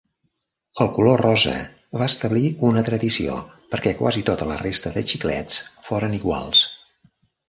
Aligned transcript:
El 0.83 0.87
color 0.93 1.19
rosa 1.23 1.51
va 2.01 2.07
establir 2.13 2.47
una 2.69 2.81
tradició 2.87 3.35
perquè 3.73 3.93
quasi 3.99 4.23
tota 4.31 4.47
la 4.53 4.57
resta 4.63 4.93
de 4.97 5.05
xiclets 5.13 5.59
foren 5.91 6.17
iguals. 6.21 6.63